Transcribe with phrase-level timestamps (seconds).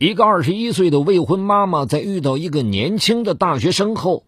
[0.00, 4.24] 一个二十一岁的未婚妈妈，在遇到一个年轻的大学生后，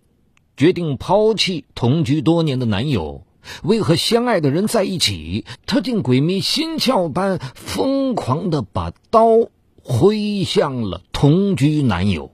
[0.54, 3.24] 决定抛弃同居多年的男友。
[3.62, 9.48] 为和相爱的人在一起，她竟鬼迷心窍般疯狂的把刀
[9.82, 12.32] 挥向了同居男友。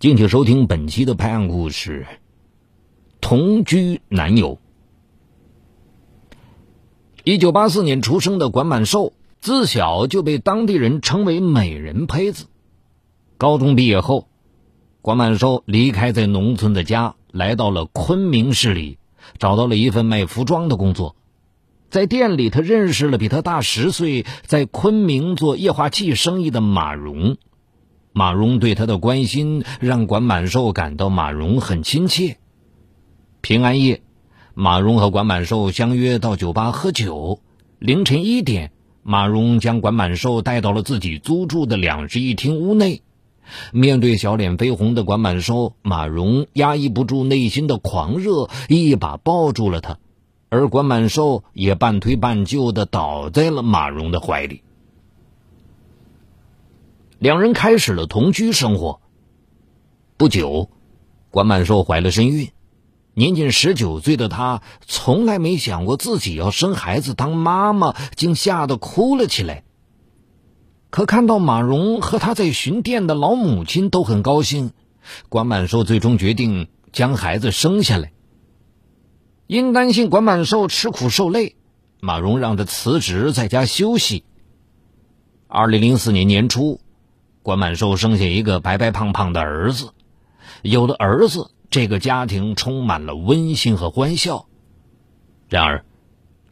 [0.00, 2.08] 敬请收听本期的拍案故事：
[3.20, 4.58] 同居男友。
[7.22, 9.12] 一九八四年出生的管满寿。
[9.42, 12.46] 自小就被当地人称为“美人胚子”。
[13.36, 14.28] 高中毕业后，
[15.00, 18.98] 管满寿离开在农村的家，来到了昆明市里，
[19.38, 21.16] 找到了一份卖服装的工作。
[21.90, 27.36] 在店里，他认识了比他大十岁，在昆明做液化气生意的马荣。
[28.12, 32.36] 马荣对他的关心，让管满寿感到马荣很亲切。
[33.40, 34.02] 平安夜，
[34.54, 37.40] 马荣和管满寿相约到酒吧喝酒。
[37.80, 38.70] 凌晨一点。
[39.02, 43.02] 马荣将管满寿带到了自己租住的两室一厅屋内，
[43.72, 49.98] 面对小脸绯红的管满寿，马荣压抑不住内心的狂热，一把抱住了他，
[50.48, 54.62] 而管满寿也半推半就的倒在了马荣的怀里。
[57.18, 59.00] 两人开始了同居生活。
[60.16, 60.68] 不久，
[61.30, 62.48] 管满寿怀了身孕。
[63.14, 69.64] 年仅十九岁的她，从来没想过自己要生孩子当妈妈，竟吓得哭了起来。
[70.88, 74.72] 可看到马蓉和他在巡店的老母亲都很高兴，
[75.28, 78.12] 管满寿最终决定将孩子生下来。
[79.46, 81.56] 因担心管满寿吃苦受累，
[82.00, 84.24] 马蓉让他辞职在家休息。
[85.48, 86.80] 二零零四年年初，
[87.42, 89.90] 管满寿生下一个白白胖胖的儿子，
[90.62, 91.50] 有了儿子。
[91.72, 94.46] 这个家庭充满了温馨和欢笑，
[95.48, 95.86] 然而，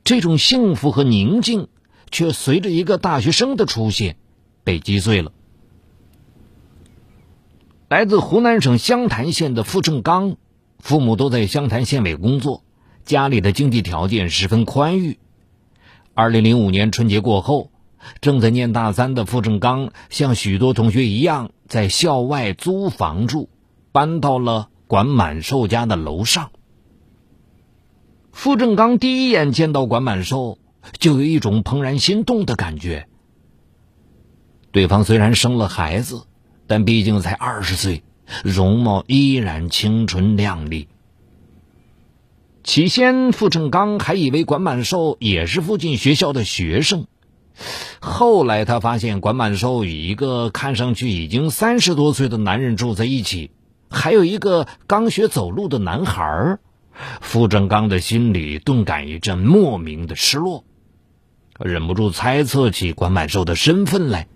[0.02, 1.68] 这种幸福和宁静
[2.10, 4.16] 却随着一个大学生的出现
[4.64, 5.30] 被击碎了。
[7.90, 10.38] 来自湖南省湘潭县的付正刚，
[10.78, 12.64] 父母都在湘潭县委工作，
[13.04, 15.18] 家里的经济条件十分宽裕。
[16.14, 17.70] 二零零五年春节过后，
[18.22, 23.50] 正在念大三的付正刚，像许多同学一样，在校外租房住，
[23.92, 24.70] 搬到了。
[24.90, 26.50] 管满寿家的楼上，
[28.32, 30.58] 傅正刚第一眼见到管满寿，
[30.98, 33.06] 就有一种怦然心动的感觉。
[34.72, 36.24] 对方虽然生了孩子，
[36.66, 38.02] 但毕竟才二十岁，
[38.42, 40.88] 容貌依然青春靓丽。
[42.64, 47.06] 起先，傅正刚还以为管满寿也是附近学校的学生，
[48.00, 53.52] 后来他发现管满寿与一个看上去已经三十多岁的男人住在一起。
[53.90, 56.60] 还有一个刚学走路的男孩儿，
[57.20, 60.64] 傅正刚的心里顿感一阵莫名的失落，
[61.58, 64.28] 忍不住猜测起管满寿的身份来。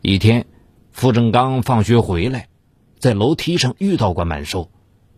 [0.00, 0.46] 一天，
[0.90, 2.48] 傅正刚放学回来，
[2.98, 4.70] 在楼梯上遇到管满寿，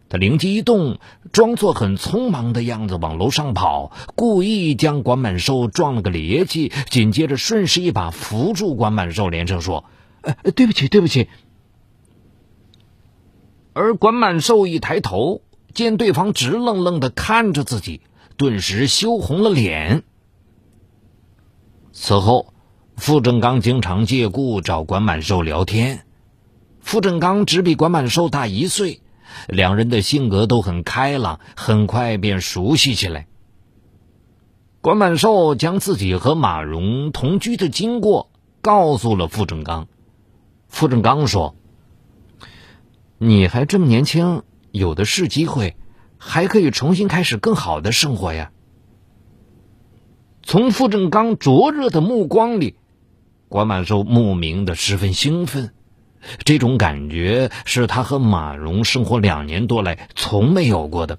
[0.08, 0.98] 他灵机一动，
[1.30, 9.84] 装作很匆忙的样子往楼上跑，故意将管满寿撞了个趔趄，紧接着顺势一把扶住管满寿，连声说
[10.22, 11.28] ：“呃，对不起，对不起。”
[13.78, 18.00] 而管满寿一抬头，见对方直愣愣的看着自己，
[18.36, 20.02] 顿时羞红了脸。
[21.92, 22.52] 此后，
[22.96, 26.04] 傅正刚经常借故找管满寿聊天。
[26.80, 29.00] 傅正刚只比管满寿大一岁，
[29.46, 33.28] 两人的性格都很开朗，很快便熟悉起来。
[34.80, 39.86] 管满寿将自己和马蓉同居的经过告诉了傅正刚。
[40.66, 41.54] 傅正刚说。
[43.20, 45.76] 你还这么年轻，有的是机会，
[46.18, 48.52] 还可以重新开始更好的生活呀。
[50.44, 52.76] 从傅正刚灼热的目光里，
[53.48, 55.72] 管满寿莫名的十分兴奋，
[56.44, 61.18] 这种感觉是他和马蓉生活两年多来从没有过的。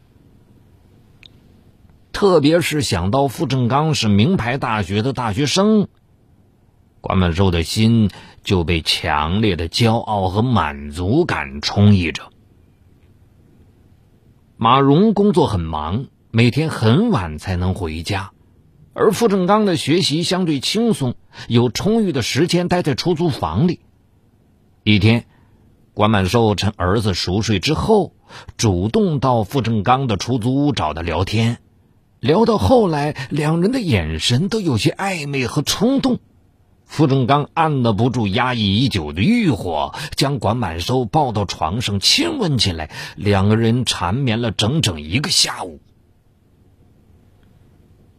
[2.14, 5.90] 特别是想到傅正刚是名牌大学的大学生。
[7.02, 8.10] 管满寿的心
[8.44, 12.24] 就被强烈的骄傲和满足感充溢着。
[14.57, 18.31] 马蓉工作很忙，每天很晚才能回家，
[18.94, 21.16] 而傅正刚的学习相对轻松，
[21.48, 23.80] 有充裕的时间待在出租房里。
[24.84, 25.25] 一天，
[25.94, 28.13] 管满寿趁儿子熟睡之后，
[28.57, 31.60] 主动到傅正刚的出租屋找他聊天，
[32.19, 36.19] 聊到后来，两人的眼神都有些暧昧和冲动。
[36.89, 45.80] 傅正刚按捺不住压抑已久的欲火，将管满寿抱到床上亲吻起来，两个人缠绵了整整一个下午。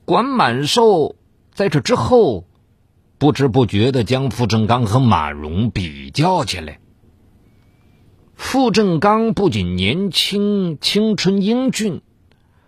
[0.04, 1.16] 管满寿
[1.52, 2.46] 在这之后
[3.18, 6.78] 不知不觉的将傅正刚和马蓉比较起来。
[8.36, 12.02] 傅正刚不仅年轻、青春英俊，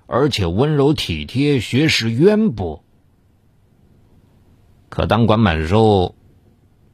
[0.07, 2.85] 而且温柔体贴、学识渊博。
[4.93, 6.17] 可当管满寿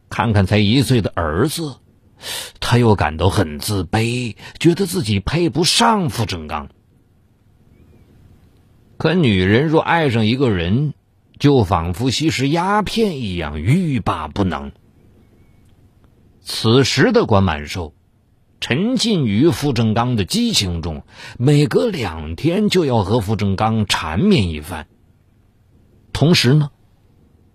[0.08, 1.78] 看看才一岁的儿子，
[2.60, 6.68] 他又感到很自卑，觉得自己配不上傅正刚。
[8.98, 10.94] 可女人若爱上一个人，
[11.40, 14.70] 就仿佛吸食鸦片一样，欲罢不能。
[16.40, 17.94] 此时的关满寿
[18.60, 21.02] 沉浸于傅正刚的激情中，
[21.36, 24.86] 每隔两天就要和傅正刚缠绵一番。
[26.12, 26.70] 同时呢，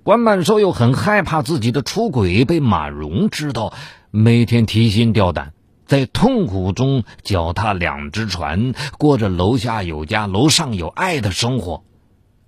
[0.04, 3.74] 关满寿又很害怕自己的出轨被马蓉知道，
[4.12, 5.54] 每天提心吊胆，
[5.88, 11.86] 在痛苦中脚踏两只船，过着楼下有家、楼上有爱的生活。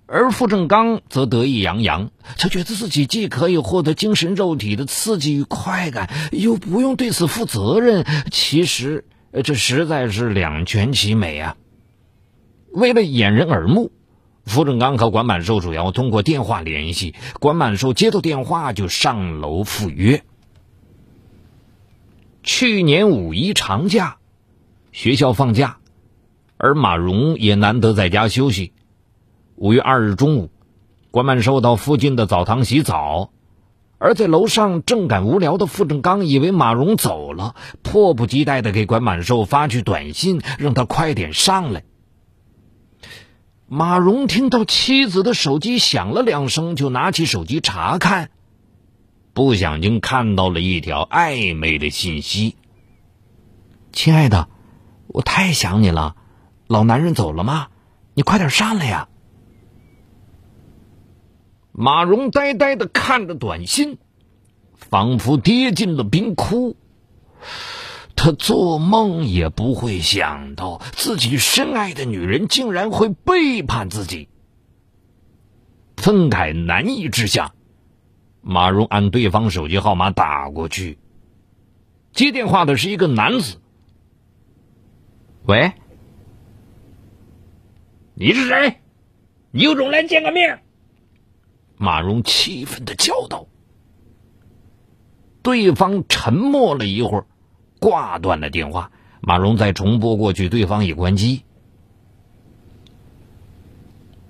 [0.06, 8.04] 而傅正刚则得意洋洋，他觉得自己既可以获得精神肉体的刺激与快感，又不用对此负责任。
[8.30, 9.06] 其实，
[9.42, 11.56] 这实在是两全其美啊！
[12.70, 13.90] 为了掩人耳目，
[14.46, 17.14] 傅正刚和管满寿主要通过电话联系。
[17.40, 20.22] 管满寿接到电话就上楼赴约。
[22.42, 24.16] 去年五一长假，
[24.92, 25.78] 学校放假，
[26.56, 28.72] 而马蓉也难得在家休息。
[29.56, 30.50] 五月二日中午，
[31.10, 33.30] 关满寿到附近的澡堂洗澡，
[33.98, 41.82] 而在楼上正感无聊的傅正刚以为马蓉走了，迫不及待的给关满寿发去短信，让他快点上来。
[43.68, 48.30] 马蓉听到妻子的手机响了两声，就拿起手机查看，
[49.32, 52.54] 不小心看到了一条暧昧的信息
[53.92, 54.48] ：“亲爱的，
[55.08, 56.14] 我太想你了，
[56.68, 57.66] 老男人走了吗？
[58.14, 59.08] 你快点上来呀！”
[61.78, 63.98] 马蓉呆呆的看着短信，
[64.76, 66.76] 仿佛跌进了冰窟。
[68.16, 74.28] 他做梦也不会想到，自己深爱的女人竟然会背叛自己。
[75.96, 77.52] 愤慨难抑之下，
[78.40, 80.98] 马蓉按对方手机号码打过去。
[82.12, 83.60] 接电话的是一个男子。
[85.44, 85.72] 喂，
[88.14, 88.80] 你是谁？
[89.50, 90.62] 你有种来见个面。
[91.76, 93.46] 马蓉气愤的叫道
[95.42, 97.26] ：“对方沉默了一会儿，
[97.80, 98.90] 挂断了电话。
[99.20, 101.42] 马蓉再重拨过去，对方已关机。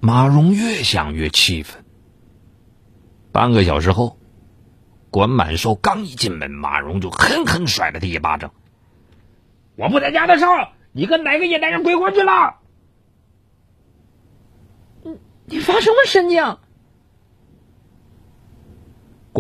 [0.01, 1.85] 马蓉越想越气愤。
[3.33, 4.17] 半个小时后，
[5.11, 8.55] 管满寿刚一进门，马蓉就狠狠甩了他一巴掌
[9.77, 10.55] ：“我不在家的时候，
[10.93, 12.57] 你跟哪个野男人鬼混去了
[15.05, 16.59] ？”“你你发什么神经？”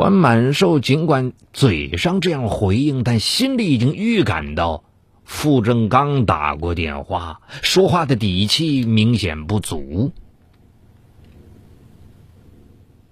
[0.06, 4.84] 关满寿尽管嘴上这样回应，但心里已经预感到
[5.24, 10.12] 傅正刚打过电话，说话的底气明显不足。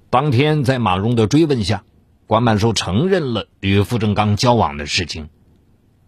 [0.08, 1.82] 当天在马蓉的追问下，
[2.28, 5.30] 关满寿承认了与傅正刚交往的事情。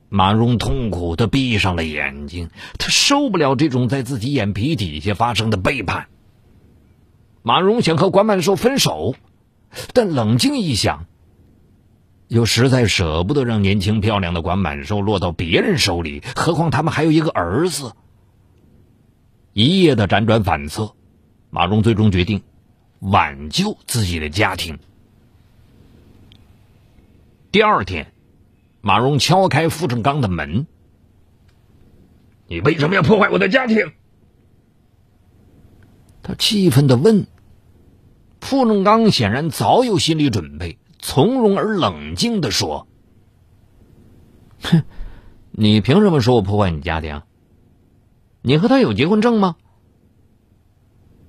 [0.09, 2.49] 马蓉痛苦的闭上了眼睛，
[2.79, 6.06] 他受不了这种在自己眼皮底下发生的背叛。
[7.43, 9.17] 马蓉想和关满寿分手。
[9.93, 11.06] 但冷静一想，
[12.28, 17.92] 又实在舍不得让年轻漂亮的管满寿落到别人手里，何况他们还有一个儿子。
[19.52, 20.95] 一夜的辗转反侧，
[21.50, 22.42] 马蓉最终决定
[23.00, 24.78] 挽救自己的家庭。
[27.52, 28.12] 第二天，
[28.83, 30.66] 马蓉敲开傅正刚的门
[32.49, 33.92] ：“你为什么要破坏我的家庭？”
[36.23, 37.26] 他气愤的问。
[38.47, 42.87] 傅正刚显然早有心理准备，从容而冷静的说
[44.62, 44.85] ：“哼，
[45.50, 47.23] 你凭什么说我破坏你家庭？
[48.41, 49.57] 你和他有结婚证吗？”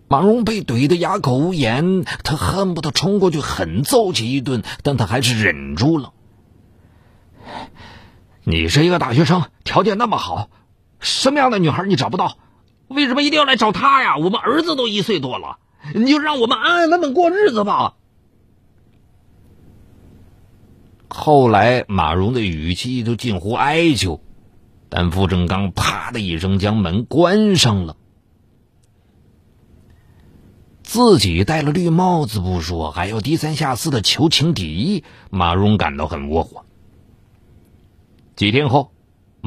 [0.08, 6.14] 马蓉被怼得哑口无言，他恨不得冲过去狠揍其一顿，但他还是忍住了。
[8.44, 10.50] 你是一个大学生，条件那么好，
[11.00, 12.38] 什么样的女孩你找不到？
[12.88, 14.16] 为什么一定要来找他呀？
[14.18, 15.58] 我们儿子都一岁多了。
[15.94, 17.96] 你就让我们安安稳稳过日子吧。
[21.10, 24.22] 后来，马蓉的语气都近乎哀求，
[24.89, 27.96] 但傅正刚啪的一声将门关上了。
[30.84, 36.65] 自己戴了绿帽子不说，还要低三下四的求情敌意，马蓉感到很窝火。
[38.36, 38.91] 几天后。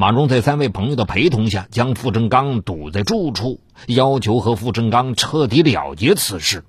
[0.01, 6.63] 马蓉在三位朋友的陪同下，将傅正刚堵在住处，要求和傅正刚彻底了结此事。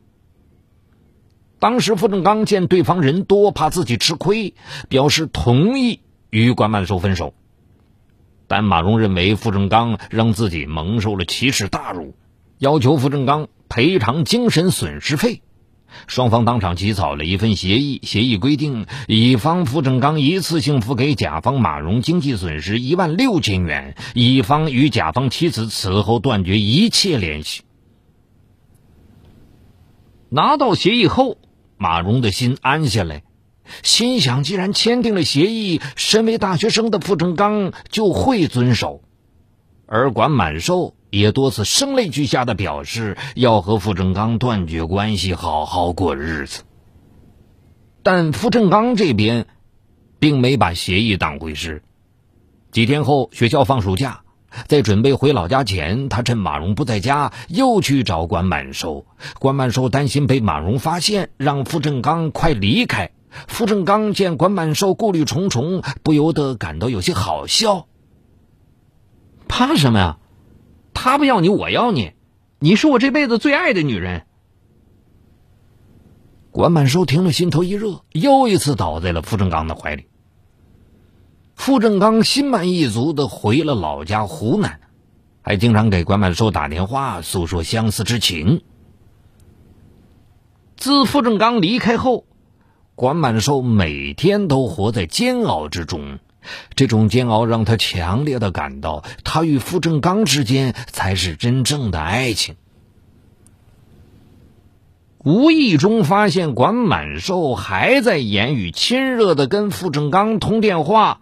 [1.59, 4.53] 当时傅正刚见对方人多，怕自己吃亏，
[4.91, 7.33] 表示同意与关满寿分手。
[8.49, 12.15] 但马荣认为傅正刚让自己蒙受了奇耻大辱，
[12.59, 15.41] 要求傅正刚赔偿精神损失费。
[16.07, 27.63] 双方当场起草了一份协议，协议规定，乙方傅正刚一次性付给甲方马荣经济损失一万六千元，乙方与甲方妻子此后断绝一切联系。
[30.29, 31.37] 拿到协议后，
[31.77, 33.23] 马荣的心安下来，
[33.83, 39.03] 心想：既然签订了协议，身为大学生的傅正刚就会遵守，
[39.87, 40.95] 而管满寿。
[41.13, 46.63] 也多次声泪俱下的表示要和傅正刚断绝关系，好好过日子。
[48.03, 49.47] 但傅正刚这边
[50.19, 51.83] 并没把协议当回事。
[52.71, 54.23] 几天后，学校放暑假，
[54.67, 59.05] 在准备回老家前，他趁马荣不在家，又去找关满寿。
[59.39, 63.11] 关满寿担心被马荣发现，让傅正刚快离开。
[63.49, 67.87] 傅正刚见关满寿顾虑重重，不由得感到有些好笑。
[69.47, 70.19] 怕什么呀？
[70.95, 72.13] 他不要你，我要你，
[72.59, 74.27] 你是我这辈子最爱的女人。
[76.51, 80.07] 管满寿听了，心头一热，又一次倒在了傅正刚的怀里。
[81.55, 84.81] 傅正刚心满意足的回了老家湖南，
[85.41, 88.63] 还经常给管满寿打电话诉说相思之情。
[90.77, 92.27] 自傅正刚离开后，
[92.95, 96.19] 管满寿每天都活在煎熬之中。
[96.75, 102.57] 这种煎熬让他强烈的感到，他与傅正刚之间才是真正的爱情。
[105.25, 111.21] 无意中发现管满寿还在言语亲热的跟傅正刚通电话，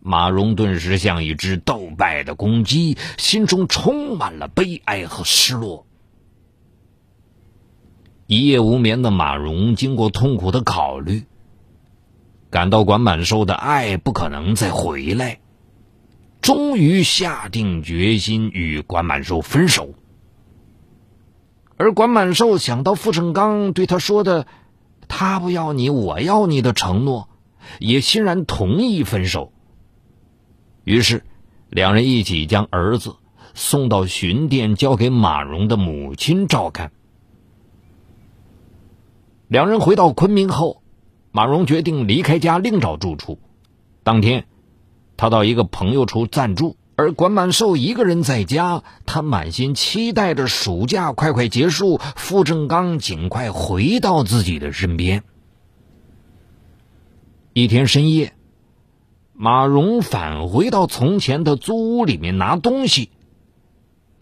[0.00, 5.86] 马蓉顿时像一只斗败的公鸡，心中充满了悲哀和失落。
[8.26, 11.24] 一夜无眠的马蓉经过痛苦的考虑。
[12.50, 15.38] 感到管满寿的爱不可能再回来，
[16.42, 19.94] 终于下定决心与管满寿分手。
[21.76, 24.48] 而管满寿想到傅成刚对他说的
[25.06, 27.28] “他不要你，我要你”的承诺，
[27.78, 29.52] 也欣然同意分手。
[30.82, 31.24] 于是，
[31.68, 33.14] 两人一起将儿子
[33.54, 36.90] 送到巡店，交给马荣的母亲照看。
[39.46, 40.82] 两人回到昆明后。
[41.32, 43.38] 马荣决定离开家，另找住处。
[44.02, 44.46] 当天，
[45.16, 48.82] 他到一个朋友处暂住，而管满寿一个人在家。
[49.06, 55.22] 他满心期待着暑假快快结束，傅正刚尽快回到自己的身边。
[57.52, 58.32] 一天深夜，
[59.32, 63.10] 马荣返回到从前的租屋里面拿东西。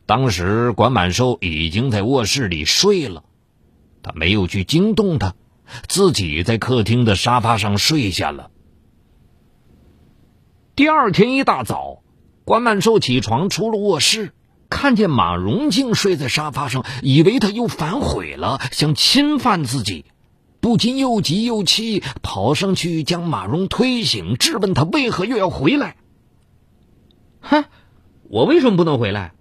[0.04, 3.24] 当时管满寿已经在卧室里睡了，
[4.02, 5.34] 他没有去惊动他。
[5.88, 8.50] 自己在客厅的沙发上睡下了。
[10.74, 12.02] 第二天一大早，
[12.44, 14.32] 关满寿起床出了卧室，
[14.70, 20.04] 看见马荣竟睡在沙发上，以为他又反悔了，想侵犯自己，
[20.60, 25.96] 不禁又急又气，跑上去将马荣推醒，质问他为何又要回来。
[27.40, 27.64] 哼，
[28.28, 29.32] 我为什么不能回来？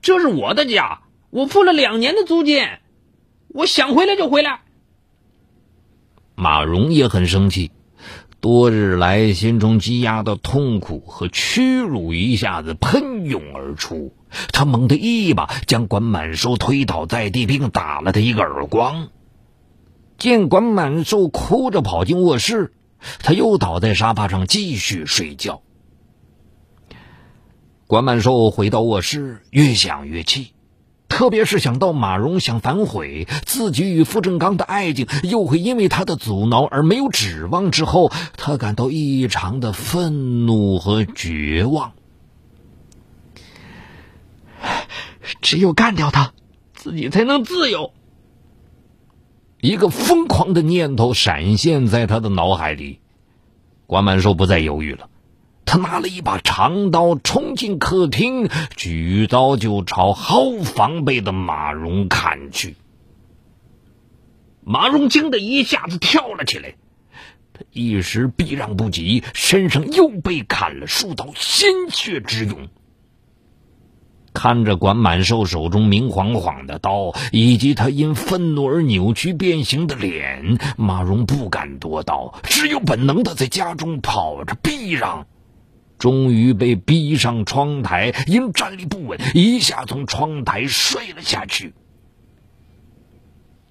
[0.00, 2.66] 这是我的家，我付了两年的租金，
[3.48, 4.62] 我想回来就回来。
[6.34, 7.70] 马荣也很生气，
[8.40, 14.14] 多日来心中积压的痛苦和屈辱一下子喷涌而出，
[14.52, 19.08] 他猛地一把将管满寿推倒在地，并打了他一个耳光。
[20.18, 22.72] 见管满寿哭着跑进卧室，
[23.20, 25.62] 他又倒在沙发上继续睡觉。
[27.86, 30.52] 管满寿回到卧室，越想越气。
[31.12, 41.92] 特别是想到马蓉想反悔，自己与傅正刚的爱情又会因为他的阻挠而没有指望之后，他感到异常的愤怒和绝望。
[45.42, 46.32] 只有干掉他，
[46.72, 47.92] 自己才能自由。
[49.60, 53.00] 一个疯狂的念头闪现在他的脑海里，
[53.86, 55.10] 关满寿不再犹豫了。
[55.72, 62.76] 他拿了一把长刀，冲进客厅，举刀就朝毫无防备的马荣砍去。
[64.62, 66.74] 马荣惊得一下子跳了起来，
[67.54, 72.68] 他一时避让不及，身上又被砍了数刀，鲜血直涌。
[74.34, 85.26] 看着管满寿手中明晃晃的刀，以及他因愤怒而扭曲变形的脸，马荣不敢夺刀，只有本能的在家中跑着避让。
[86.02, 91.74] 终于被逼上窗台，因站立不稳，一下从窗台摔了下去。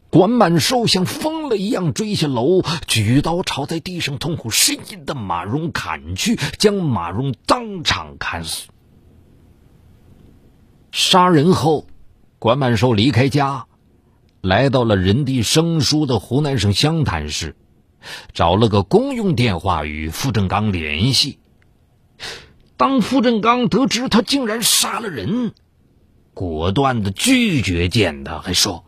[0.10, 8.70] 管满寿像疯了一样追下楼，举刀朝在地上痛苦呻吟的马蓉砍去，将马蓉当场砍死。
[10.94, 11.86] 杀人后，
[12.40, 13.66] 管满寿离开家，
[14.40, 17.58] 来到了人地生疏的湖南省湘潭市，
[18.32, 21.40] 找了个公用电话与傅正刚联系。
[22.78, 25.54] 当傅正刚得知他竟然杀了人，
[26.34, 28.86] 果断的拒绝见他，还说。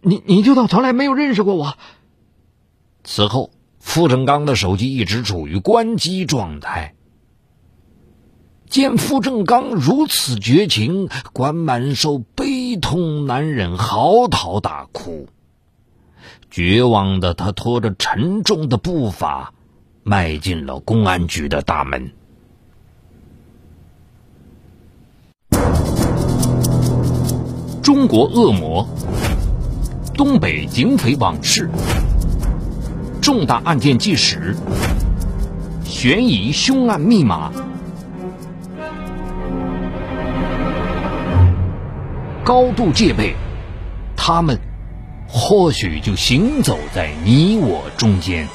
[0.00, 1.76] 你你就当从来没有认识过我。
[3.02, 6.94] 此后，傅正刚的手机一直处于关机状态。
[8.68, 15.28] 见傅正刚如此绝情，关满寿悲痛难忍，嚎啕大哭。
[16.50, 19.52] 绝望的他拖着沉重的步伐，
[20.08, 22.10] 迈进了公安局的大门。
[27.82, 28.88] 中国恶魔。
[30.14, 31.68] 东北警匪往事，
[33.20, 34.56] 重大案件纪实，
[35.84, 37.52] 悬疑凶案密码，
[42.42, 43.36] 高度戒备，
[44.16, 44.58] 他们
[45.28, 48.48] 或许就行走在你我中间。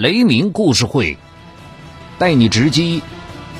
[0.00, 1.18] 雷鸣故事会，
[2.18, 3.02] 带你直击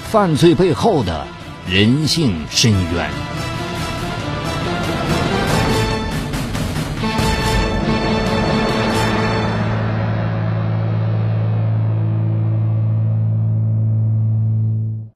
[0.05, 1.27] 犯罪背后的。
[1.69, 3.11] 人性深渊。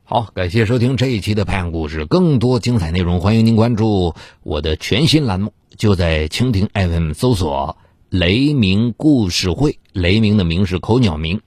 [0.04, 7.78] 好，感谢收听这一期的《拍案故事》，更多精彩内容，欢迎您关注我的全新栏目，就在蜻蜓 FM 搜索
[8.16, 11.40] “雷鸣故事会”，雷鸣的鸣是口鸟鸣。